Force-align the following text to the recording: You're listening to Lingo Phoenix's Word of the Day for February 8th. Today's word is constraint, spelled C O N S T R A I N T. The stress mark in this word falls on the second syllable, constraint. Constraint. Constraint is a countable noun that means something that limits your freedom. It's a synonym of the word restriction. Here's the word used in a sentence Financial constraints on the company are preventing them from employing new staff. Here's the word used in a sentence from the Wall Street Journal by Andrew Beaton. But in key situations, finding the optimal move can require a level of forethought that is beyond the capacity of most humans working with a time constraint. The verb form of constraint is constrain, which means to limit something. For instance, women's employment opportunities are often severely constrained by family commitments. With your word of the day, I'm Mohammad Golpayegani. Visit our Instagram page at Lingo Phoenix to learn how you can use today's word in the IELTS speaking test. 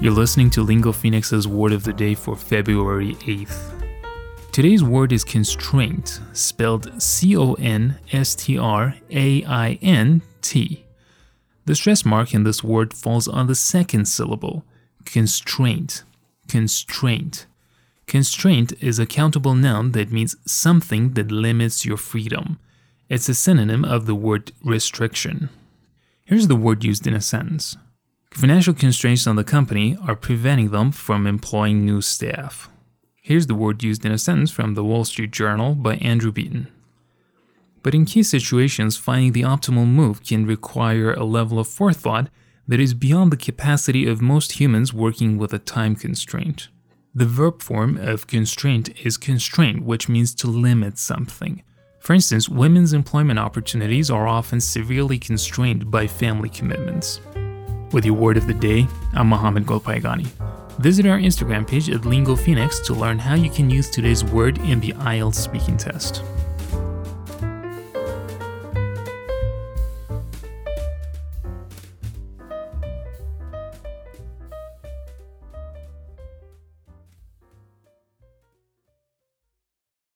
You're 0.00 0.12
listening 0.12 0.48
to 0.50 0.62
Lingo 0.62 0.92
Phoenix's 0.92 1.48
Word 1.48 1.72
of 1.72 1.82
the 1.82 1.92
Day 1.92 2.14
for 2.14 2.36
February 2.36 3.16
8th. 3.16 3.82
Today's 4.52 4.84
word 4.84 5.12
is 5.12 5.24
constraint, 5.24 6.20
spelled 6.32 7.02
C 7.02 7.36
O 7.36 7.54
N 7.54 7.98
S 8.12 8.36
T 8.36 8.56
R 8.56 8.94
A 9.10 9.44
I 9.44 9.76
N 9.82 10.22
T. 10.40 10.86
The 11.64 11.74
stress 11.74 12.04
mark 12.04 12.32
in 12.32 12.44
this 12.44 12.62
word 12.62 12.94
falls 12.94 13.26
on 13.26 13.48
the 13.48 13.56
second 13.56 14.04
syllable, 14.04 14.64
constraint. 15.04 16.04
Constraint. 16.46 17.46
Constraint 18.06 18.72
is 18.80 19.00
a 19.00 19.06
countable 19.06 19.56
noun 19.56 19.90
that 19.92 20.12
means 20.12 20.36
something 20.46 21.14
that 21.14 21.32
limits 21.32 21.84
your 21.84 21.96
freedom. 21.96 22.60
It's 23.08 23.28
a 23.28 23.34
synonym 23.34 23.84
of 23.84 24.06
the 24.06 24.14
word 24.14 24.52
restriction. 24.62 25.48
Here's 26.24 26.46
the 26.46 26.54
word 26.54 26.84
used 26.84 27.04
in 27.08 27.14
a 27.14 27.20
sentence 27.20 27.76
Financial 28.32 28.74
constraints 28.74 29.26
on 29.26 29.36
the 29.36 29.44
company 29.44 29.96
are 30.06 30.14
preventing 30.14 30.70
them 30.70 30.92
from 30.92 31.26
employing 31.26 31.84
new 31.84 32.00
staff. 32.00 32.70
Here's 33.20 33.46
the 33.46 33.54
word 33.54 33.82
used 33.82 34.04
in 34.04 34.12
a 34.12 34.18
sentence 34.18 34.50
from 34.50 34.74
the 34.74 34.84
Wall 34.84 35.04
Street 35.04 35.32
Journal 35.32 35.74
by 35.74 35.96
Andrew 35.96 36.30
Beaton. 36.30 36.68
But 37.82 37.94
in 37.94 38.04
key 38.04 38.22
situations, 38.22 38.96
finding 38.96 39.32
the 39.32 39.42
optimal 39.42 39.86
move 39.86 40.24
can 40.24 40.46
require 40.46 41.12
a 41.12 41.24
level 41.24 41.58
of 41.58 41.68
forethought 41.68 42.28
that 42.66 42.80
is 42.80 42.94
beyond 42.94 43.32
the 43.32 43.36
capacity 43.36 44.06
of 44.06 44.20
most 44.20 44.52
humans 44.52 44.92
working 44.92 45.38
with 45.38 45.52
a 45.52 45.58
time 45.58 45.96
constraint. 45.96 46.68
The 47.14 47.26
verb 47.26 47.62
form 47.62 47.96
of 47.96 48.26
constraint 48.26 48.90
is 49.04 49.16
constrain, 49.16 49.84
which 49.84 50.08
means 50.08 50.34
to 50.36 50.46
limit 50.46 50.98
something. 50.98 51.62
For 51.98 52.12
instance, 52.12 52.48
women's 52.48 52.92
employment 52.92 53.38
opportunities 53.38 54.10
are 54.10 54.28
often 54.28 54.60
severely 54.60 55.18
constrained 55.18 55.90
by 55.90 56.06
family 56.06 56.48
commitments. 56.48 57.20
With 57.90 58.04
your 58.04 58.14
word 58.14 58.36
of 58.36 58.46
the 58.46 58.52
day, 58.52 58.86
I'm 59.14 59.28
Mohammad 59.28 59.64
Golpayegani. 59.64 60.26
Visit 60.78 61.06
our 61.06 61.18
Instagram 61.18 61.66
page 61.66 61.88
at 61.88 62.04
Lingo 62.04 62.36
Phoenix 62.36 62.80
to 62.80 62.92
learn 62.92 63.18
how 63.18 63.34
you 63.34 63.48
can 63.48 63.70
use 63.70 63.88
today's 63.88 64.22
word 64.22 64.58
in 64.58 64.78
the 64.80 64.92
IELTS 64.92 65.36
speaking 65.36 65.78
test. 65.78 66.22